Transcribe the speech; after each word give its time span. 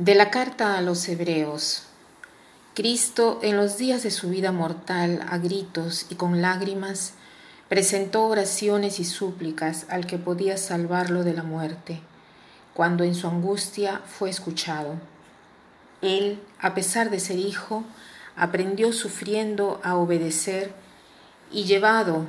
De 0.00 0.14
la 0.14 0.30
carta 0.30 0.78
a 0.78 0.80
los 0.80 1.06
hebreos. 1.10 1.82
Cristo, 2.74 3.38
en 3.42 3.58
los 3.58 3.76
días 3.76 4.02
de 4.02 4.10
su 4.10 4.30
vida 4.30 4.50
mortal, 4.50 5.22
a 5.28 5.36
gritos 5.36 6.06
y 6.08 6.14
con 6.14 6.40
lágrimas, 6.40 7.12
presentó 7.68 8.24
oraciones 8.24 8.98
y 8.98 9.04
súplicas 9.04 9.84
al 9.90 10.06
que 10.06 10.16
podía 10.16 10.56
salvarlo 10.56 11.22
de 11.22 11.34
la 11.34 11.42
muerte, 11.42 12.00
cuando 12.72 13.04
en 13.04 13.14
su 13.14 13.26
angustia 13.26 14.00
fue 14.06 14.30
escuchado. 14.30 14.94
Él, 16.00 16.40
a 16.58 16.72
pesar 16.72 17.10
de 17.10 17.20
ser 17.20 17.36
hijo, 17.38 17.84
aprendió 18.36 18.94
sufriendo 18.94 19.82
a 19.84 19.96
obedecer 19.96 20.72
y 21.52 21.64
llevado 21.64 22.24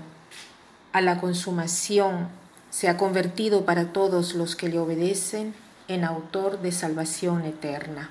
a 0.91 0.99
la 0.99 1.22
consumación, 1.22 2.27
se 2.70 2.90
ha 2.90 2.98
convertido 2.98 3.63
para 3.63 3.94
todos 3.94 4.35
los 4.35 4.58
que 4.58 4.68
le 4.68 4.77
obedecen 4.77 5.54
en 5.94 6.05
autor 6.05 6.62
de 6.62 6.72
salvación 6.72 7.44
eterna. 7.44 8.09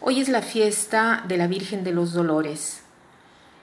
Hoy 0.00 0.20
es 0.20 0.28
la 0.28 0.42
fiesta 0.42 1.24
de 1.26 1.38
la 1.38 1.46
Virgen 1.46 1.82
de 1.82 1.92
los 1.92 2.12
Dolores. 2.12 2.82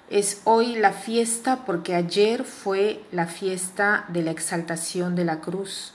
Es 0.09 0.41
hoy 0.43 0.75
la 0.75 0.91
fiesta 0.91 1.65
porque 1.65 1.93
ayer 1.93 2.43
fue 2.43 3.03
la 3.11 3.27
fiesta 3.27 4.05
de 4.07 4.23
la 4.23 4.31
exaltación 4.31 5.15
de 5.15 5.25
la 5.25 5.39
cruz. 5.39 5.93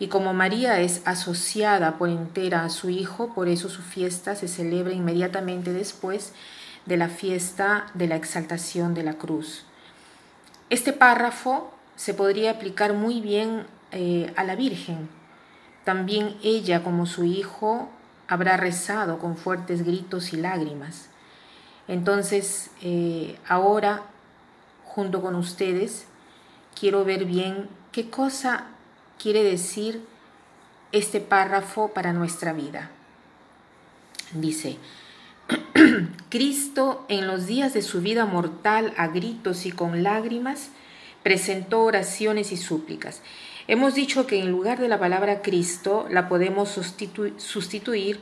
Y 0.00 0.08
como 0.08 0.32
María 0.32 0.80
es 0.80 1.02
asociada 1.04 1.96
por 1.96 2.08
entera 2.08 2.64
a 2.64 2.70
su 2.70 2.90
Hijo, 2.90 3.32
por 3.34 3.48
eso 3.48 3.68
su 3.68 3.82
fiesta 3.82 4.34
se 4.34 4.48
celebra 4.48 4.92
inmediatamente 4.92 5.72
después 5.72 6.32
de 6.86 6.96
la 6.96 7.08
fiesta 7.08 7.86
de 7.94 8.08
la 8.08 8.16
exaltación 8.16 8.94
de 8.94 9.04
la 9.04 9.14
cruz. 9.14 9.64
Este 10.70 10.92
párrafo 10.92 11.72
se 11.94 12.14
podría 12.14 12.52
aplicar 12.52 12.94
muy 12.94 13.20
bien 13.20 13.66
eh, 13.92 14.32
a 14.36 14.44
la 14.44 14.56
Virgen, 14.56 15.19
también 15.84 16.36
ella, 16.42 16.82
como 16.82 17.06
su 17.06 17.24
hijo, 17.24 17.88
habrá 18.28 18.56
rezado 18.56 19.18
con 19.18 19.36
fuertes 19.36 19.84
gritos 19.84 20.32
y 20.32 20.36
lágrimas. 20.36 21.08
Entonces, 21.88 22.70
eh, 22.82 23.38
ahora, 23.48 24.02
junto 24.84 25.20
con 25.22 25.34
ustedes, 25.34 26.06
quiero 26.78 27.04
ver 27.04 27.24
bien 27.24 27.68
qué 27.92 28.08
cosa 28.10 28.66
quiere 29.20 29.42
decir 29.42 30.04
este 30.92 31.20
párrafo 31.20 31.88
para 31.88 32.12
nuestra 32.12 32.52
vida. 32.52 32.90
Dice, 34.32 34.78
Cristo 36.28 37.04
en 37.08 37.26
los 37.26 37.46
días 37.46 37.74
de 37.74 37.82
su 37.82 38.00
vida 38.00 38.26
mortal 38.26 38.94
a 38.96 39.08
gritos 39.08 39.66
y 39.66 39.72
con 39.72 40.02
lágrimas 40.02 40.70
presentó 41.22 41.82
oraciones 41.82 42.52
y 42.52 42.56
súplicas. 42.56 43.22
Hemos 43.68 43.94
dicho 43.94 44.26
que 44.26 44.40
en 44.40 44.50
lugar 44.50 44.80
de 44.80 44.88
la 44.88 44.98
palabra 44.98 45.42
Cristo 45.42 46.06
la 46.10 46.28
podemos 46.28 46.70
sustituir 46.70 48.20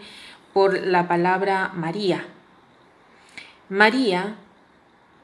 por 0.53 0.79
la 0.81 1.09
palabra 1.09 1.71
María. 1.75 2.27
María, 3.69 4.37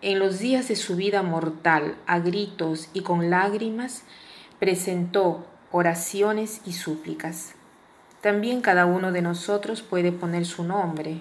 en 0.03 0.19
los 0.19 0.39
días 0.39 0.69
de 0.69 0.77
su 0.77 0.97
vida 0.97 1.23
mortal, 1.23 1.97
a 2.07 2.19
gritos 2.21 2.89
y 2.93 3.01
con 3.01 3.31
lágrimas, 3.31 4.03
presentó 4.59 5.47
oraciones 5.73 6.61
y 6.65 6.73
súplicas. 6.73 7.55
También 8.21 8.61
cada 8.61 8.87
uno 8.87 9.13
de 9.13 9.23
nosotros 9.23 9.83
puede 9.83 10.13
poner 10.13 10.47
su 10.47 10.65
nombre. 10.65 11.21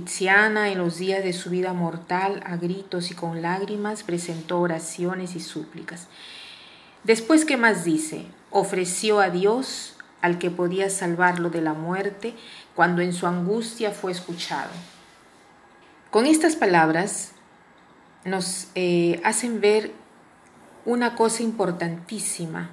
Tiziana 0.00 0.70
en 0.70 0.78
los 0.78 0.98
días 0.98 1.22
de 1.22 1.32
su 1.32 1.50
vida 1.50 1.72
mortal, 1.72 2.42
a 2.44 2.56
gritos 2.56 3.12
y 3.12 3.14
con 3.14 3.42
lágrimas, 3.42 4.02
presentó 4.02 4.58
oraciones 4.58 5.36
y 5.36 5.40
súplicas. 5.40 6.08
Después, 7.04 7.44
¿qué 7.44 7.56
más 7.56 7.84
dice? 7.84 8.26
Ofreció 8.50 9.20
a 9.20 9.30
Dios 9.30 9.94
al 10.20 10.38
que 10.38 10.50
podía 10.50 10.90
salvarlo 10.90 11.48
de 11.48 11.60
la 11.60 11.74
muerte 11.74 12.34
cuando 12.74 13.02
en 13.02 13.12
su 13.12 13.28
angustia 13.28 13.92
fue 13.92 14.10
escuchado. 14.10 14.70
Con 16.10 16.26
estas 16.26 16.56
palabras 16.56 17.30
nos 18.24 18.66
eh, 18.74 19.20
hacen 19.22 19.60
ver 19.60 19.92
una 20.84 21.14
cosa 21.14 21.44
importantísima, 21.44 22.70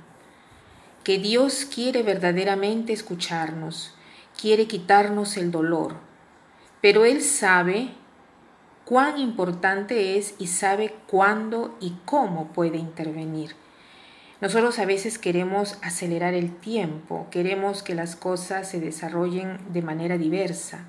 que 1.03 1.19
Dios 1.19 1.67
quiere 1.71 2.01
verdaderamente 2.01 2.93
escucharnos, 2.93 3.93
quiere 4.39 4.65
quitarnos 4.65 5.37
el 5.37 5.51
dolor, 5.51 5.97
pero 6.81 7.05
Él 7.05 7.21
sabe 7.21 7.91
cuán 8.85 9.19
importante 9.19 10.17
es 10.17 10.33
y 10.39 10.47
sabe 10.47 10.95
cuándo 11.07 11.77
y 11.79 11.95
cómo 12.05 12.47
puede 12.51 12.77
intervenir. 12.77 13.55
Nosotros 14.41 14.79
a 14.79 14.85
veces 14.85 15.19
queremos 15.19 15.77
acelerar 15.83 16.33
el 16.33 16.55
tiempo, 16.55 17.27
queremos 17.29 17.83
que 17.83 17.93
las 17.93 18.15
cosas 18.15 18.67
se 18.67 18.79
desarrollen 18.79 19.59
de 19.71 19.83
manera 19.83 20.17
diversa. 20.17 20.85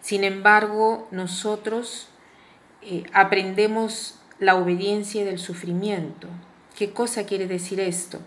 Sin 0.00 0.24
embargo, 0.24 1.06
nosotros 1.10 2.08
eh, 2.80 3.04
aprendemos 3.12 4.18
la 4.38 4.56
obediencia 4.56 5.24
del 5.24 5.38
sufrimiento. 5.38 6.28
¿Qué 6.74 6.92
cosa 6.92 7.26
quiere 7.26 7.46
decir 7.46 7.78
esto? 7.78 8.20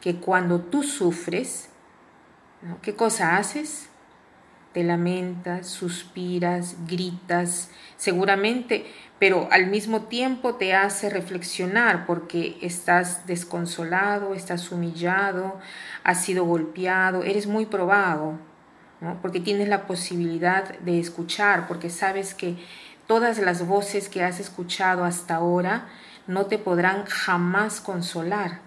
Que 0.00 0.16
cuando 0.16 0.60
tú 0.60 0.82
sufres, 0.82 1.68
¿qué 2.80 2.96
cosa 2.96 3.36
haces? 3.36 3.90
Te 4.72 4.84
lamentas, 4.84 5.66
suspiras, 5.66 6.76
gritas, 6.86 7.70
seguramente 7.96 8.86
pero 9.22 9.46
al 9.52 9.68
mismo 9.68 10.06
tiempo 10.06 10.56
te 10.56 10.74
hace 10.74 11.08
reflexionar 11.08 12.06
porque 12.06 12.58
estás 12.60 13.24
desconsolado, 13.24 14.34
estás 14.34 14.72
humillado, 14.72 15.60
has 16.02 16.24
sido 16.24 16.44
golpeado, 16.44 17.22
eres 17.22 17.46
muy 17.46 17.66
probado, 17.66 18.36
porque 19.22 19.38
tienes 19.38 19.68
la 19.68 19.86
posibilidad 19.86 20.76
de 20.80 20.98
escuchar, 20.98 21.68
porque 21.68 21.88
sabes 21.88 22.34
que 22.34 22.56
todas 23.06 23.38
las 23.38 23.64
voces 23.64 24.08
que 24.08 24.24
has 24.24 24.40
escuchado 24.40 25.04
hasta 25.04 25.36
ahora 25.36 25.86
no 26.26 26.46
te 26.46 26.58
podrán 26.58 27.04
jamás 27.04 27.80
consolar. 27.80 28.58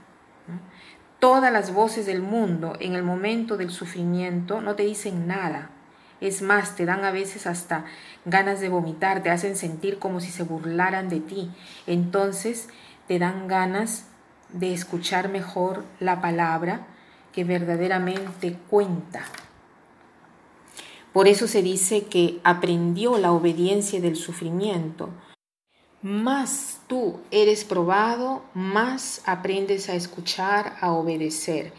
Todas 1.19 1.51
las 1.51 1.73
voces 1.73 2.05
del 2.05 2.21
mundo 2.21 2.77
en 2.79 2.95
el 2.95 3.03
momento 3.03 3.57
del 3.57 3.71
sufrimiento 3.71 4.61
no 4.61 4.75
te 4.75 4.83
dicen 4.83 5.27
nada. 5.27 5.74
Es 6.25 6.41
más, 6.41 6.75
te 6.75 6.85
dan 6.85 7.05
a 7.05 7.11
veces 7.11 7.45
hasta 7.45 7.85
ganas 8.25 8.59
de 8.59 8.67
vomitar, 8.67 9.21
te 9.21 9.29
hacen 9.29 9.55
sentir 9.55 9.99
como 9.99 10.19
si 10.19 10.31
se 10.31 10.41
burlaran 10.41 11.07
de 11.07 11.19
ti. 11.19 11.51
Entonces 11.85 12.67
te 13.07 13.19
dan 13.19 13.47
ganas 13.47 14.07
de 14.49 14.73
escuchar 14.73 15.29
mejor 15.29 15.83
la 15.99 16.21
palabra 16.21 16.87
que 17.31 17.43
verdaderamente 17.43 18.57
cuenta. 18.71 19.23
Por 21.13 21.27
eso 21.27 21.47
se 21.47 21.61
dice 21.61 22.05
que 22.05 22.39
aprendió 22.43 23.19
la 23.19 23.31
obediencia 23.31 24.01
del 24.01 24.15
sufrimiento. 24.15 25.11
Más 26.01 26.81
tú 26.87 27.19
eres 27.29 27.65
probado, 27.65 28.41
más 28.55 29.21
aprendes 29.27 29.89
a 29.89 29.93
escuchar, 29.93 30.75
a 30.81 30.91
obedecer. 30.91 31.71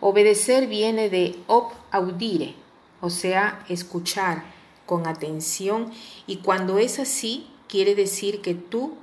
Obedecer 0.00 0.66
viene 0.66 1.08
de 1.08 1.36
ob 1.46 1.70
audire, 1.92 2.56
o 3.02 3.10
sea, 3.10 3.64
escuchar 3.68 4.44
con 4.86 5.06
atención 5.06 5.90
y 6.26 6.36
cuando 6.36 6.78
es 6.78 7.00
así, 7.00 7.48
quiere 7.68 7.94
decir 7.94 8.40
que 8.40 8.54
tú 8.54 8.94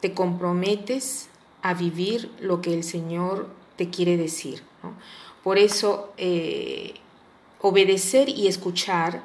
te 0.00 0.14
comprometes 0.14 1.28
a 1.60 1.74
vivir 1.74 2.30
lo 2.40 2.62
que 2.62 2.74
el 2.74 2.82
Señor 2.82 3.48
te 3.76 3.90
quiere 3.90 4.16
decir. 4.16 4.62
Por 5.44 5.58
eso, 5.58 6.12
eh, 6.16 6.94
obedecer 7.60 8.28
y 8.28 8.48
escuchar, 8.48 9.22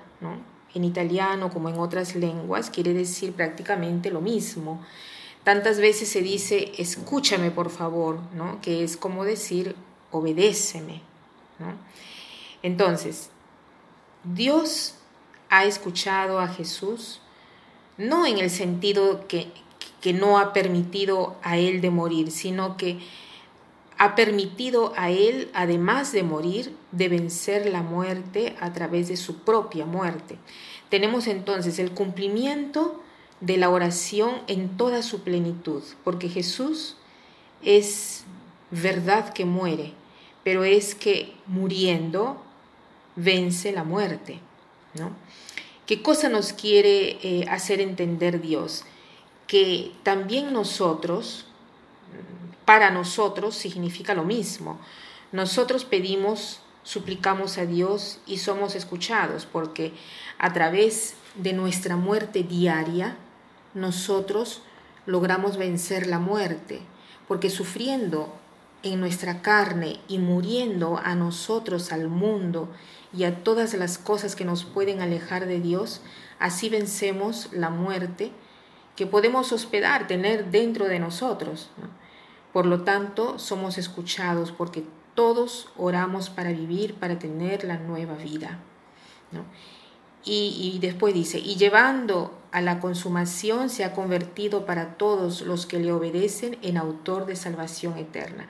en 0.74 0.84
italiano 0.84 1.50
como 1.50 1.70
en 1.70 1.80
otras 1.80 2.16
lenguas, 2.16 2.70
quiere 2.70 2.94
decir 2.94 3.32
prácticamente 3.32 4.12
lo 4.12 4.22
mismo. 4.22 4.86
Tantas 5.44 5.80
veces 5.80 6.10
se 6.10 6.22
dice, 6.22 6.74
escúchame 6.78 7.50
por 7.50 7.70
favor, 7.70 8.20
¿no? 8.36 8.60
que 8.62 8.84
es 8.84 8.98
como 8.98 9.24
decir, 9.24 9.76
obedéceme. 10.12 11.02
Entonces, 12.62 13.30
Dios 14.34 14.96
ha 15.50 15.66
escuchado 15.66 16.40
a 16.40 16.48
Jesús, 16.48 17.22
no 17.98 18.26
en 18.26 18.38
el 18.38 18.50
sentido 18.50 19.28
que, 19.28 19.48
que 20.02 20.14
no 20.14 20.38
ha 20.40 20.54
permitido 20.54 21.36
a 21.44 21.58
Él 21.58 21.82
de 21.82 21.90
morir, 21.90 22.32
sino 22.32 22.78
que 22.78 23.00
ha 23.98 24.16
permitido 24.16 24.94
a 24.98 25.10
Él, 25.10 25.50
además 25.54 26.12
de 26.12 26.24
morir, 26.24 26.76
de 26.92 27.10
vencer 27.10 27.68
la 27.68 27.82
muerte 27.82 28.56
a 28.60 28.74
través 28.74 29.08
de 29.08 29.18
su 29.18 29.40
propia 29.40 29.86
muerte. 29.86 30.38
Tenemos 30.90 31.28
entonces 31.28 31.80
el 31.80 31.92
cumplimiento 31.92 33.02
de 33.40 33.58
la 33.58 33.70
oración 33.70 34.36
en 34.48 34.78
toda 34.78 35.04
su 35.04 35.22
plenitud, 35.22 35.84
porque 36.04 36.30
Jesús 36.30 36.98
es 37.64 38.24
verdad 38.72 39.34
que 39.34 39.46
muere, 39.46 39.94
pero 40.44 40.64
es 40.64 40.96
que 40.96 41.34
muriendo 41.48 42.42
vence 43.18 43.74
la 43.74 43.84
muerte. 43.84 44.40
¿no? 44.94 45.12
¿Qué 45.86 46.02
cosa 46.02 46.30
nos 46.30 46.54
quiere 46.54 47.20
eh, 47.22 47.46
hacer 47.50 47.82
entender 47.82 48.42
Dios? 48.42 48.86
Que 49.46 49.92
también 50.04 50.54
nosotros, 50.54 51.46
para 52.64 52.90
nosotros 52.92 53.56
significa 53.56 54.14
lo 54.14 54.24
mismo. 54.24 54.80
Nosotros 55.34 55.84
pedimos 55.84 56.62
suplicamos 56.88 57.58
a 57.58 57.66
Dios 57.66 58.20
y 58.26 58.38
somos 58.38 58.74
escuchados, 58.74 59.46
porque 59.46 59.92
a 60.38 60.54
través 60.54 61.16
de 61.36 61.52
nuestra 61.52 61.98
muerte 61.98 62.44
diaria, 62.44 63.18
nosotros 63.74 64.62
logramos 65.06 65.58
vencer 65.58 66.08
la 66.08 66.20
muerte, 66.20 66.80
porque 67.28 67.50
sufriendo 67.50 68.34
en 68.94 69.00
nuestra 69.00 69.42
carne 69.42 70.00
y 70.08 70.20
muriendo 70.20 71.00
a 71.04 71.16
nosotros, 71.16 71.92
al 71.92 72.08
mundo 72.08 72.70
y 73.14 73.24
a 73.24 73.44
todas 73.44 73.74
las 73.74 73.98
cosas 73.98 74.36
que 74.36 74.46
nos 74.46 74.64
pueden 74.66 75.02
alejar 75.02 75.46
de 75.46 75.60
Dios, 75.60 76.02
así 76.40 76.70
vencemos 76.70 77.50
la 77.52 77.70
muerte 77.70 78.32
que 78.96 79.06
podemos 79.08 79.52
hospedar, 79.52 80.08
tener 80.08 80.52
dentro 80.52 80.86
de 80.86 81.00
nosotros. 81.00 81.70
Por 82.52 82.66
lo 82.66 82.84
tanto, 82.84 83.38
somos 83.40 83.78
escuchados 83.78 84.52
porque 84.52 84.84
todos 85.14 85.70
oramos 85.78 86.30
para 86.30 86.52
vivir, 86.52 86.96
para 86.96 87.20
tener 87.20 87.64
la 87.64 87.78
nueva 87.78 88.16
vida. 88.16 88.60
Y, 90.30 90.80
después 90.82 91.14
dice, 91.14 91.40
y 91.40 91.56
llevando 91.56 92.38
a 92.52 92.60
la 92.60 92.82
consumación 92.82 93.70
se 93.70 93.86
ha 93.86 93.94
convertido 93.94 94.66
para 94.66 94.98
todos 94.98 95.42
los 95.42 95.66
que 95.66 95.80
le 95.80 95.94
obedecen 95.94 96.58
en 96.62 96.76
autor 96.76 97.26
de 97.26 97.38
salvación 97.38 97.98
eterna. 97.98 98.50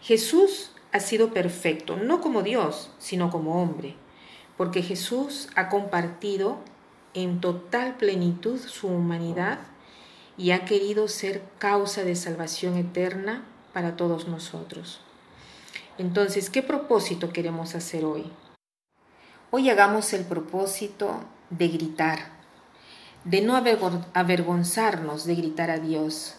Jesús 0.00 0.72
ha 0.90 0.98
sido 0.98 1.32
perfecto, 1.32 1.96
no 1.96 2.20
como 2.20 2.42
Dios, 2.42 2.90
sino 2.98 3.30
como 3.30 3.62
hombre, 3.62 3.94
porque 4.56 4.82
Jesús 4.82 5.48
ha 5.54 5.68
compartido 5.68 6.58
en 7.14 7.40
total 7.40 7.96
plenitud 7.98 8.58
su 8.58 8.88
humanidad 8.88 9.60
y 10.36 10.50
ha 10.50 10.64
querido 10.64 11.06
ser 11.06 11.42
causa 11.58 12.02
de 12.02 12.16
salvación 12.16 12.76
eterna 12.76 13.44
para 13.72 13.96
todos 13.96 14.26
nosotros. 14.26 15.00
Entonces, 15.98 16.50
¿qué 16.50 16.62
propósito 16.62 17.32
queremos 17.32 17.76
hacer 17.76 18.04
hoy? 18.04 18.24
Hoy 19.54 19.68
hagamos 19.68 20.14
el 20.14 20.24
propósito 20.24 21.24
de 21.50 21.68
gritar, 21.68 22.20
de 23.24 23.42
no 23.42 23.54
avergonzarnos 23.54 25.26
de 25.26 25.34
gritar 25.34 25.70
a 25.70 25.78
Dios, 25.78 26.36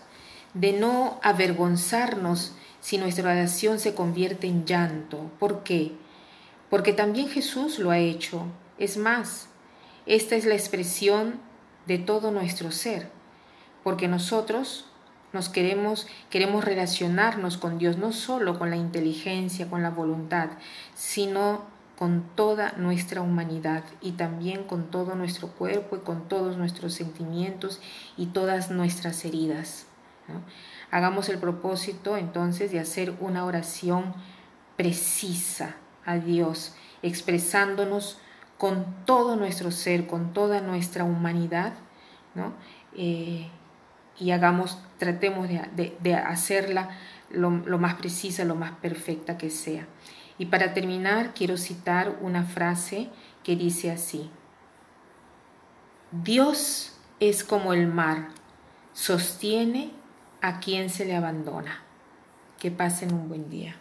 de 0.56 0.74
no 0.74 1.20
avergonzarnos 1.22 2.56
si 2.80 2.98
nuestra 2.98 3.32
oración 3.32 3.78
se 3.78 3.94
convierte 3.94 4.48
en 4.48 4.66
llanto. 4.66 5.30
¿Por 5.38 5.62
qué? 5.62 5.92
Porque 6.72 6.92
también 6.92 7.30
Jesús 7.30 7.78
lo 7.78 7.92
ha 7.92 8.00
hecho. 8.00 8.48
Es 8.80 8.98
más, 8.98 9.48
esta 10.08 10.36
es 10.36 10.46
la 10.46 10.56
expresión 10.56 11.40
de 11.86 12.00
todo 12.00 12.32
nuestro 12.32 12.72
ser, 12.72 13.10
porque 13.84 14.08
nosotros 14.08 14.88
nos 15.34 15.50
queremos, 15.50 16.08
queremos 16.32 16.66
relacionarnos 16.66 17.58
con 17.58 17.78
Dios, 17.78 17.96
no 17.96 18.12
solo 18.12 18.58
con 18.58 18.72
la 18.72 18.76
inteligencia, 18.76 19.70
con 19.70 19.84
la 19.84 19.92
voluntad, 19.92 20.50
sino 20.96 21.72
con 21.98 22.24
toda 22.36 22.74
nuestra 22.78 23.22
humanidad 23.22 23.84
y 24.02 24.14
también 24.14 24.64
con 24.64 24.90
todo 24.90 25.16
nuestro 25.16 25.50
cuerpo 25.50 25.96
y 25.96 26.00
con 26.00 26.28
todos 26.28 26.58
nuestros 26.58 26.94
sentimientos 26.94 27.80
y 28.18 28.28
todas 28.28 28.72
nuestras 28.72 29.24
heridas. 29.26 29.86
Hagamos 30.92 31.30
el 31.30 31.38
propósito 31.38 32.18
entonces 32.18 32.72
de 32.72 32.80
hacer 32.80 33.14
una 33.20 33.46
oración 33.46 34.14
precisa 34.76 35.76
a 36.06 36.18
Dios, 36.18 36.76
expresándonos 37.02 38.20
con 38.58 38.86
todo 39.06 39.36
nuestro 39.36 39.72
ser, 39.72 40.08
con 40.08 40.34
toda 40.34 40.62
nuestra 40.62 41.04
humanidad, 41.04 41.74
¿no? 42.36 42.54
Eh, 42.96 43.50
y 44.20 44.32
hagamos, 44.32 44.80
tratemos 45.00 45.50
de, 45.50 46.16
hacerla 46.16 46.90
lo, 47.30 47.50
lo, 47.50 47.80
más 47.80 47.96
precisa, 47.96 48.46
lo 48.46 48.56
más 48.56 48.72
perfecta 48.74 49.38
que 49.38 49.50
sea. 49.50 49.88
Y 50.38 50.48
para 50.48 50.74
terminar, 50.74 51.34
quiero 51.34 51.58
citar 51.58 52.18
una 52.22 52.44
frase 52.44 53.10
que 53.44 53.56
dice 53.56 53.92
así, 53.92 54.30
Dios 56.12 56.98
es 57.20 57.44
como 57.44 57.74
el 57.74 57.88
mar, 57.88 58.30
sostiene 58.94 59.92
a 60.42 60.60
quien 60.60 60.90
se 60.90 61.06
le 61.06 61.16
abandona. 61.16 61.82
Que 62.60 62.72
pasen 62.72 63.14
un 63.14 63.28
buen 63.28 63.50
día. 63.50 63.76